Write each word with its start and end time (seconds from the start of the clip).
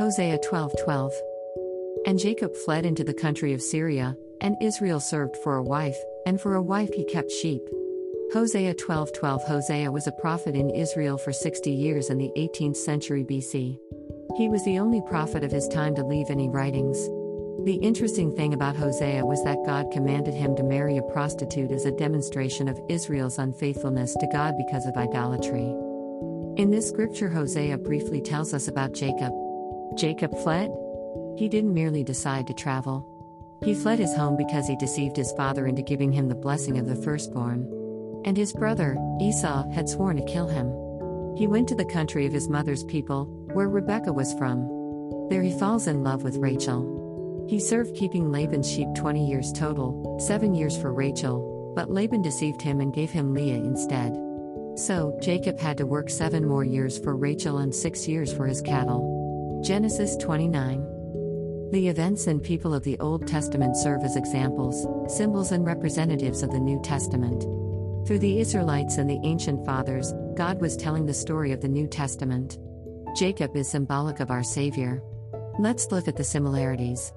Hosea 0.00 0.38
12:12. 0.38 1.12
And 2.06 2.18
Jacob 2.18 2.56
fled 2.56 2.86
into 2.86 3.04
the 3.04 3.12
country 3.12 3.52
of 3.52 3.60
Syria, 3.60 4.16
and 4.40 4.56
Israel 4.58 4.98
served 4.98 5.36
for 5.36 5.56
a 5.56 5.62
wife, 5.62 6.02
and 6.24 6.40
for 6.40 6.54
a 6.54 6.62
wife 6.62 6.90
he 6.94 7.04
kept 7.04 7.30
sheep. 7.30 7.60
Hosea 8.32 8.72
12:12 8.76 9.42
Hosea 9.42 9.92
was 9.92 10.06
a 10.06 10.12
prophet 10.12 10.54
in 10.54 10.70
Israel 10.70 11.18
for 11.18 11.34
60 11.34 11.70
years 11.70 12.08
in 12.08 12.16
the 12.16 12.32
18th 12.34 12.78
century 12.78 13.24
BC. 13.24 13.78
He 14.38 14.48
was 14.48 14.64
the 14.64 14.78
only 14.78 15.02
prophet 15.02 15.44
of 15.44 15.52
his 15.52 15.68
time 15.68 15.94
to 15.96 16.06
leave 16.06 16.30
any 16.30 16.48
writings. 16.48 16.96
The 17.64 17.78
interesting 17.82 18.34
thing 18.34 18.54
about 18.54 18.76
Hosea 18.76 19.26
was 19.26 19.44
that 19.44 19.66
God 19.66 19.90
commanded 19.92 20.32
him 20.32 20.56
to 20.56 20.62
marry 20.62 20.96
a 20.96 21.02
prostitute 21.12 21.72
as 21.72 21.84
a 21.84 21.92
demonstration 21.92 22.68
of 22.68 22.80
Israel's 22.88 23.38
unfaithfulness 23.38 24.14
to 24.14 24.26
God 24.28 24.54
because 24.56 24.86
of 24.86 24.96
idolatry. 24.96 25.76
In 26.56 26.70
this 26.70 26.88
scripture, 26.88 27.28
Hosea 27.28 27.76
briefly 27.76 28.22
tells 28.22 28.54
us 28.54 28.66
about 28.66 28.94
Jacob. 28.94 29.34
Jacob 29.96 30.36
fled? 30.38 30.70
He 31.36 31.48
didn't 31.48 31.74
merely 31.74 32.04
decide 32.04 32.46
to 32.46 32.54
travel. 32.54 33.06
He 33.64 33.74
fled 33.74 33.98
his 33.98 34.14
home 34.14 34.36
because 34.36 34.66
he 34.66 34.76
deceived 34.76 35.16
his 35.16 35.32
father 35.32 35.66
into 35.66 35.82
giving 35.82 36.12
him 36.12 36.28
the 36.28 36.34
blessing 36.34 36.78
of 36.78 36.86
the 36.86 36.96
firstborn. 36.96 37.68
And 38.24 38.36
his 38.36 38.52
brother, 38.52 38.96
Esau, 39.20 39.70
had 39.70 39.88
sworn 39.88 40.16
to 40.16 40.24
kill 40.24 40.48
him. 40.48 40.68
He 41.36 41.46
went 41.46 41.68
to 41.68 41.74
the 41.74 41.84
country 41.84 42.26
of 42.26 42.32
his 42.32 42.48
mother's 42.48 42.84
people, 42.84 43.24
where 43.52 43.68
Rebekah 43.68 44.12
was 44.12 44.34
from. 44.34 45.28
There 45.28 45.42
he 45.42 45.58
falls 45.58 45.86
in 45.86 46.04
love 46.04 46.22
with 46.22 46.36
Rachel. 46.36 47.46
He 47.48 47.58
served 47.58 47.96
keeping 47.96 48.30
Laban's 48.30 48.70
sheep 48.70 48.88
20 48.96 49.26
years 49.26 49.52
total, 49.52 50.18
7 50.20 50.54
years 50.54 50.76
for 50.76 50.92
Rachel, 50.92 51.72
but 51.74 51.90
Laban 51.90 52.22
deceived 52.22 52.62
him 52.62 52.80
and 52.80 52.94
gave 52.94 53.10
him 53.10 53.34
Leah 53.34 53.56
instead. 53.56 54.12
So, 54.76 55.18
Jacob 55.20 55.58
had 55.58 55.76
to 55.78 55.86
work 55.86 56.10
7 56.10 56.46
more 56.46 56.64
years 56.64 56.98
for 56.98 57.16
Rachel 57.16 57.58
and 57.58 57.74
6 57.74 58.08
years 58.08 58.32
for 58.32 58.46
his 58.46 58.62
cattle. 58.62 59.19
Genesis 59.62 60.16
29. 60.16 61.68
The 61.70 61.88
events 61.88 62.26
and 62.26 62.42
people 62.42 62.72
of 62.72 62.82
the 62.82 62.98
Old 62.98 63.26
Testament 63.26 63.76
serve 63.76 64.02
as 64.02 64.16
examples, 64.16 64.86
symbols, 65.14 65.52
and 65.52 65.66
representatives 65.66 66.42
of 66.42 66.50
the 66.50 66.58
New 66.58 66.80
Testament. 66.80 67.42
Through 68.06 68.20
the 68.20 68.40
Israelites 68.40 68.96
and 68.96 69.08
the 69.08 69.20
ancient 69.22 69.66
fathers, 69.66 70.14
God 70.34 70.62
was 70.62 70.78
telling 70.78 71.04
the 71.04 71.12
story 71.12 71.52
of 71.52 71.60
the 71.60 71.68
New 71.68 71.86
Testament. 71.86 72.56
Jacob 73.14 73.54
is 73.54 73.68
symbolic 73.68 74.20
of 74.20 74.30
our 74.30 74.42
Savior. 74.42 75.02
Let's 75.58 75.92
look 75.92 76.08
at 76.08 76.16
the 76.16 76.24
similarities. 76.24 77.12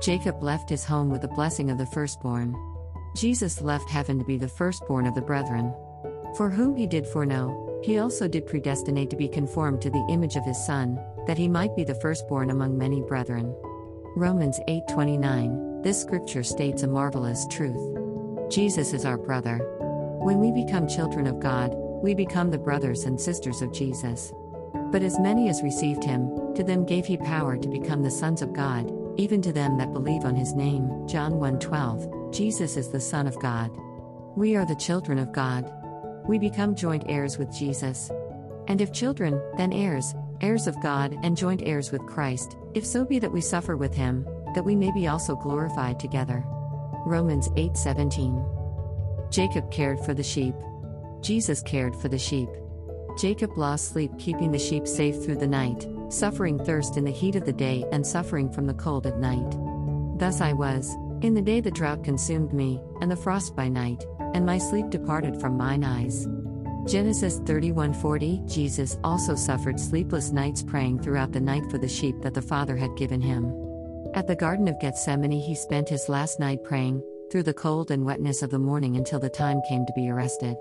Jacob 0.00 0.42
left 0.42 0.70
his 0.70 0.86
home 0.86 1.10
with 1.10 1.20
the 1.20 1.28
blessing 1.28 1.70
of 1.70 1.76
the 1.76 1.86
firstborn. 1.86 2.56
Jesus 3.14 3.60
left 3.60 3.90
heaven 3.90 4.18
to 4.18 4.24
be 4.24 4.38
the 4.38 4.48
firstborn 4.48 5.06
of 5.06 5.14
the 5.14 5.20
brethren. 5.20 5.74
For 6.34 6.48
whom 6.48 6.76
he 6.76 6.86
did 6.86 7.06
foreknow, 7.06 7.80
he 7.84 7.98
also 7.98 8.26
did 8.26 8.46
predestinate 8.46 9.10
to 9.10 9.16
be 9.16 9.28
conformed 9.28 9.82
to 9.82 9.90
the 9.90 10.06
image 10.08 10.36
of 10.36 10.44
his 10.44 10.64
Son, 10.64 10.98
that 11.28 11.38
he 11.38 11.46
might 11.46 11.76
be 11.76 11.84
the 11.84 11.94
firstborn 11.94 12.50
among 12.50 12.76
many 12.76 13.02
brethren. 13.02 13.54
Romans 14.16 14.58
8:29. 14.66 15.82
This 15.82 16.00
scripture 16.00 16.42
states 16.42 16.82
a 16.82 16.88
marvelous 16.88 17.46
truth. 17.46 17.96
Jesus 18.50 18.94
is 18.94 19.04
our 19.04 19.18
brother. 19.18 19.58
When 20.22 20.40
we 20.40 20.50
become 20.50 20.88
children 20.88 21.26
of 21.26 21.38
God, 21.38 21.76
we 22.02 22.14
become 22.14 22.50
the 22.50 22.58
brothers 22.58 23.04
and 23.04 23.20
sisters 23.20 23.60
of 23.60 23.72
Jesus. 23.72 24.32
But 24.90 25.02
as 25.02 25.20
many 25.20 25.50
as 25.50 25.62
received 25.62 26.02
him, 26.02 26.54
to 26.54 26.64
them 26.64 26.86
gave 26.86 27.04
he 27.04 27.18
power 27.18 27.58
to 27.58 27.68
become 27.68 28.02
the 28.02 28.10
sons 28.10 28.40
of 28.40 28.54
God, 28.54 28.90
even 29.16 29.42
to 29.42 29.52
them 29.52 29.76
that 29.76 29.92
believe 29.92 30.24
on 30.24 30.34
his 30.34 30.54
name. 30.54 30.90
John 31.06 31.38
1:12. 31.38 32.08
Jesus 32.32 32.78
is 32.78 32.88
the 32.88 33.00
Son 33.00 33.26
of 33.26 33.38
God. 33.38 33.70
We 34.34 34.56
are 34.56 34.64
the 34.64 34.74
children 34.74 35.18
of 35.18 35.32
God. 35.32 35.70
We 36.26 36.38
become 36.38 36.74
joint 36.74 37.04
heirs 37.06 37.36
with 37.36 37.52
Jesus. 37.52 38.10
And 38.66 38.80
if 38.80 38.92
children, 38.92 39.40
then 39.56 39.72
heirs, 39.72 40.14
heirs 40.40 40.66
of 40.66 40.80
God 40.80 41.16
and 41.22 41.36
joint 41.36 41.62
heirs 41.64 41.90
with 41.90 42.06
Christ, 42.06 42.56
if 42.74 42.84
so 42.84 43.04
be 43.04 43.18
that 43.18 43.32
we 43.32 43.40
suffer 43.40 43.76
with 43.76 43.94
him, 43.94 44.26
that 44.54 44.64
we 44.64 44.74
may 44.74 44.92
be 44.92 45.08
also 45.08 45.36
glorified 45.36 45.98
together. 45.98 46.44
Romans 47.06 47.48
8:17. 47.56 48.44
Jacob 49.30 49.70
cared 49.70 50.00
for 50.00 50.14
the 50.14 50.22
sheep. 50.22 50.54
Jesus 51.20 51.62
cared 51.62 51.94
for 51.96 52.08
the 52.08 52.18
sheep. 52.18 52.48
Jacob 53.18 53.58
lost 53.58 53.88
sleep 53.88 54.12
keeping 54.18 54.52
the 54.52 54.58
sheep 54.58 54.86
safe 54.86 55.22
through 55.22 55.36
the 55.36 55.46
night, 55.46 55.86
suffering 56.08 56.58
thirst 56.58 56.96
in 56.96 57.04
the 57.04 57.10
heat 57.10 57.34
of 57.34 57.44
the 57.44 57.52
day 57.52 57.84
and 57.92 58.06
suffering 58.06 58.50
from 58.50 58.66
the 58.66 58.74
cold 58.74 59.06
at 59.06 59.18
night. 59.18 59.56
Thus 60.18 60.40
I 60.40 60.52
was, 60.52 60.94
in 61.20 61.34
the 61.34 61.42
day 61.42 61.60
the 61.60 61.70
drought 61.70 62.04
consumed 62.04 62.52
me, 62.52 62.80
and 63.00 63.10
the 63.10 63.16
frost 63.16 63.56
by 63.56 63.68
night, 63.68 64.04
and 64.34 64.46
my 64.46 64.58
sleep 64.58 64.88
departed 64.90 65.40
from 65.40 65.56
mine 65.56 65.82
eyes. 65.82 66.28
Genesis 66.88 67.38
31:40 67.40 68.48
Jesus 68.48 68.96
also 69.04 69.34
suffered 69.34 69.78
sleepless 69.78 70.32
nights 70.32 70.62
praying 70.62 70.98
throughout 70.98 71.32
the 71.32 71.40
night 71.40 71.70
for 71.70 71.76
the 71.76 71.86
sheep 71.86 72.14
that 72.22 72.32
the 72.32 72.40
Father 72.40 72.76
had 72.76 72.96
given 72.96 73.20
him. 73.20 73.52
At 74.14 74.26
the 74.26 74.34
Garden 74.34 74.68
of 74.68 74.80
Gethsemane 74.80 75.30
he 75.30 75.54
spent 75.54 75.90
his 75.90 76.08
last 76.08 76.40
night 76.40 76.64
praying, 76.64 77.02
through 77.30 77.42
the 77.42 77.52
cold 77.52 77.90
and 77.90 78.06
wetness 78.06 78.40
of 78.40 78.48
the 78.48 78.58
morning 78.58 78.96
until 78.96 79.20
the 79.20 79.28
time 79.28 79.60
came 79.68 79.84
to 79.84 79.92
be 79.94 80.08
arrested. 80.08 80.56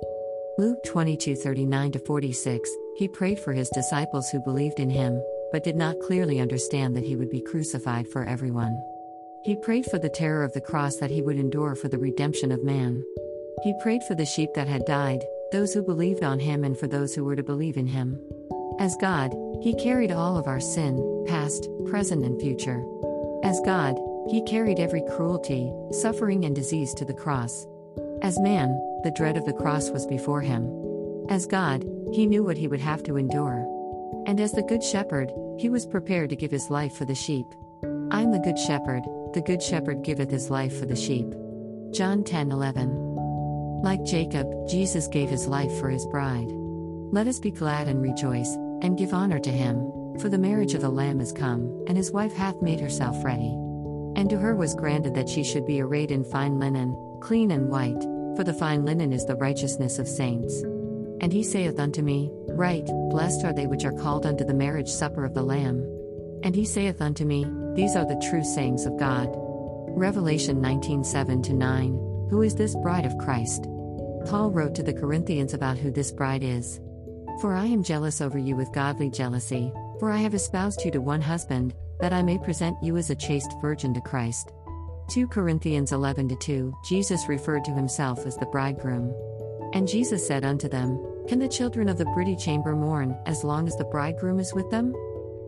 Luke 0.58 0.84
22:39 0.86 2.06
46 2.06 2.70
He 2.98 3.08
prayed 3.08 3.40
for 3.40 3.54
his 3.54 3.70
disciples 3.70 4.30
who 4.30 4.44
believed 4.44 4.82
in 4.82 4.90
him, 4.90 5.22
but 5.54 5.64
did 5.64 5.78
not 5.78 6.02
clearly 6.02 6.42
understand 6.42 6.94
that 6.98 7.06
he 7.06 7.16
would 7.16 7.30
be 7.30 7.40
crucified 7.40 8.06
for 8.06 8.26
everyone. 8.26 8.78
He 9.44 9.56
prayed 9.56 9.86
for 9.86 9.98
the 9.98 10.09
terror 10.09 10.44
of 10.44 10.52
the 10.52 10.59
cross 10.59 10.98
that 10.98 11.12
he 11.12 11.22
would 11.22 11.38
endure 11.38 11.74
for 11.74 11.88
the 11.88 11.98
redemption 11.98 12.52
of 12.52 12.66
man. 12.66 13.02
He 13.64 13.74
prayed 13.82 14.04
for 14.04 14.16
the 14.16 14.26
sheep 14.26 14.50
that 14.56 14.68
had 14.68 14.84
died, 14.86 15.24
those 15.52 15.74
who 15.74 15.81
believed 15.81 16.24
on 16.24 16.40
him 16.40 16.63
and 16.63 16.78
for 16.78 16.88
those 16.88 17.16
who 17.16 17.24
were 17.24 17.35
to 17.35 17.44
believe 17.44 17.78
in 17.78 17.88
him. 17.88 18.19
As 18.80 18.97
God, 18.97 19.34
he 19.62 19.74
carried 19.75 20.12
all 20.12 20.38
of 20.38 20.47
our 20.47 20.59
sin, 20.59 21.25
past, 21.28 21.69
present, 21.85 22.25
and 22.25 22.40
future. 22.40 22.84
As 23.44 23.62
God, 23.62 23.97
he 24.30 24.44
carried 24.44 24.80
every 24.80 25.02
cruelty, 25.16 25.72
suffering, 25.91 26.46
and 26.46 26.56
disease 26.56 26.94
to 26.96 27.06
the 27.06 27.13
cross. 27.13 27.66
As 28.22 28.40
man, 28.40 28.69
the 29.03 29.13
dread 29.16 29.38
of 29.38 29.46
the 29.46 29.53
cross 29.53 29.90
was 29.90 30.06
before 30.06 30.41
him. 30.41 30.69
As 31.30 31.46
God, 31.46 31.84
he 32.12 32.25
knew 32.25 32.44
what 32.44 32.58
he 32.58 32.68
would 32.68 32.81
have 32.81 33.03
to 33.03 33.18
endure. 33.18 33.66
And 34.28 34.40
as 34.40 34.52
the 34.52 34.64
Good 34.64 34.84
Shepherd, 34.84 35.31
he 35.58 35.69
was 35.69 35.85
prepared 35.85 36.29
to 36.29 36.35
give 36.35 36.52
his 36.52 36.69
life 36.69 36.94
for 36.94 37.06
the 37.06 37.16
sheep. 37.16 37.46
I 38.12 38.22
am 38.22 38.31
the 38.31 38.40
Good 38.40 38.59
Shepherd, 38.59 39.03
the 39.34 39.41
Good 39.41 39.64
Shepherd 39.64 40.03
giveth 40.03 40.29
his 40.29 40.50
life 40.50 40.78
for 40.78 40.85
the 40.85 40.96
sheep. 40.96 41.34
John 41.94 42.24
10 42.24 42.52
11. 42.52 43.06
Like 43.84 44.04
Jacob, 44.04 44.48
Jesus 44.68 45.08
gave 45.08 45.30
his 45.30 45.48
life 45.48 45.72
for 45.80 45.90
his 45.90 46.06
bride. 46.08 46.50
Let 47.12 47.28
us 47.28 47.40
be 47.40 47.52
glad 47.52 47.88
and 47.88 48.02
rejoice, 48.02 48.54
and 48.82 48.98
give 48.98 49.14
honor 49.14 49.40
to 49.40 49.52
him, 49.52 49.78
for 50.20 50.30
the 50.30 50.38
marriage 50.38 50.74
of 50.74 50.82
the 50.82 50.90
Lamb 50.90 51.22
is 51.22 51.32
come, 51.32 51.86
and 51.88 51.96
his 51.96 52.12
wife 52.12 52.34
hath 52.34 52.62
made 52.62 52.80
herself 52.80 53.24
ready. 53.24 53.54
And 54.16 54.30
to 54.32 54.38
her 54.38 54.56
was 54.56 54.74
granted 54.74 55.14
that 55.14 55.30
she 55.30 55.44
should 55.44 55.66
be 55.66 55.80
arrayed 55.80 56.12
in 56.12 56.24
fine 56.24 56.60
linen, 56.60 56.98
clean 57.22 57.52
and 57.52 57.70
white, 57.70 58.02
for 58.36 58.44
the 58.44 58.54
fine 58.54 58.84
linen 58.84 59.14
is 59.14 59.26
the 59.26 59.36
righteousness 59.36 60.00
of 60.00 60.08
saints. 60.08 60.62
And 61.22 61.32
he 61.32 61.44
saith 61.44 61.80
unto 61.80 62.02
me, 62.02 62.32
Write, 62.50 62.88
blessed 63.09 63.46
are 63.46 63.54
they 63.54 63.68
which 63.68 63.86
are 63.86 63.94
called 63.94 64.26
unto 64.26 64.44
the 64.44 64.54
marriage 64.54 64.90
supper 64.90 65.24
of 65.24 65.34
the 65.34 65.44
Lamb. 65.44 65.84
And 66.44 66.56
he 66.56 66.66
saith 66.66 67.02
unto 67.02 67.26
me, 67.26 67.46
These 67.76 67.96
are 67.96 68.06
the 68.06 68.22
true 68.30 68.44
sayings 68.44 68.86
of 68.86 68.98
God. 68.98 69.30
Revelation 69.90 70.62
19 70.62 71.04
7 71.04 71.42
9. 71.42 72.06
Who 72.30 72.42
is 72.42 72.56
this 72.56 72.76
bride 72.76 73.06
of 73.06 73.18
Christ? 73.18 73.64
Paul 74.26 74.52
wrote 74.52 74.76
to 74.76 74.84
the 74.84 74.94
Corinthians 74.94 75.54
about 75.54 75.78
who 75.78 75.92
this 75.92 76.12
bride 76.12 76.44
is. 76.44 76.82
For 77.40 77.54
I 77.54 77.66
am 77.66 77.84
jealous 77.84 78.20
over 78.20 78.38
you 78.38 78.58
with 78.58 78.74
godly 78.74 79.10
jealousy, 79.10 79.72
for 79.98 80.12
I 80.12 80.18
have 80.18 80.34
espoused 80.34 80.84
you 80.84 80.92
to 80.92 81.00
one 81.00 81.22
husband, 81.22 81.74
that 82.02 82.12
I 82.12 82.22
may 82.22 82.38
present 82.38 82.76
you 82.84 82.98
as 82.98 83.10
a 83.10 83.16
chaste 83.16 83.54
virgin 83.62 83.94
to 83.94 84.02
Christ. 84.02 84.52
2 85.10 85.28
Corinthians 85.28 85.94
11 85.94 86.38
2 86.38 86.74
Jesus 86.84 87.30
referred 87.30 87.64
to 87.64 87.72
himself 87.72 88.26
as 88.26 88.36
the 88.36 88.46
bridegroom. 88.48 89.14
And 89.74 89.88
Jesus 89.88 90.28
said 90.28 90.44
unto 90.44 90.68
them, 90.68 91.02
Can 91.30 91.40
the 91.40 91.47
children 91.47 91.88
of 91.88 91.97
the 91.97 92.06
bridechamber 92.06 92.76
mourn, 92.76 93.18
as 93.26 93.46
long 93.46 93.68
as 93.68 93.78
the 93.78 93.85
bridegroom 93.85 94.40
is 94.40 94.53
with 94.53 94.70
them? 94.70 94.94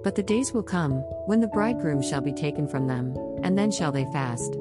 But 0.02 0.16
the 0.16 0.24
days 0.24 0.54
will 0.54 0.64
come, 0.64 0.94
when 1.25 1.42
the 1.42 1.48
bridegroom 1.48 2.02
shall 2.02 2.22
be 2.22 2.32
taken 2.32 2.70
from 2.70 2.88
them, 2.88 3.14
and 3.44 3.58
then 3.58 3.70
shall 3.70 3.92
they 3.92 4.06
fast. 4.14 4.56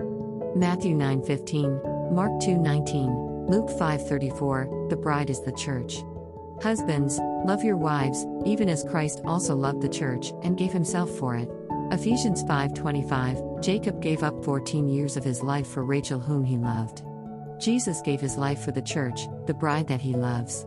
Matthew 0.56 0.96
9 0.96 1.22
15. 1.22 1.97
Mark 2.10 2.32
2:19, 2.40 3.48
Luke 3.48 3.68
5:34, 3.70 4.88
the 4.88 4.96
bride 4.96 5.30
is 5.30 5.40
the 5.40 5.52
church. 5.52 6.02
Husbands, 6.62 7.18
love 7.44 7.62
your 7.62 7.76
wives, 7.76 8.26
even 8.44 8.68
as 8.68 8.84
Christ 8.84 9.20
also 9.24 9.54
loved 9.54 9.80
the 9.80 9.88
church 9.88 10.32
and 10.42 10.56
gave 10.56 10.72
himself 10.72 11.10
for 11.10 11.36
it. 11.36 11.50
Ephesians 11.92 12.42
5:25, 12.44 13.60
Jacob 13.60 14.00
gave 14.02 14.22
up 14.22 14.44
14 14.44 14.88
years 14.88 15.16
of 15.16 15.24
his 15.24 15.42
life 15.42 15.66
for 15.66 15.84
Rachel 15.84 16.18
whom 16.18 16.44
he 16.44 16.56
loved. 16.56 17.02
Jesus 17.58 18.00
gave 18.02 18.20
his 18.20 18.36
life 18.36 18.60
for 18.60 18.72
the 18.72 18.82
church, 18.82 19.28
the 19.46 19.54
bride 19.54 19.86
that 19.88 20.00
he 20.00 20.14
loves. 20.14 20.66